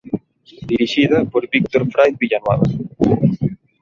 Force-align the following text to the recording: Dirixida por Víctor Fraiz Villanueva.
Dirixida 0.69 1.17
por 1.31 1.43
Víctor 1.51 1.83
Fraiz 1.91 2.17
Villanueva. 2.17 2.63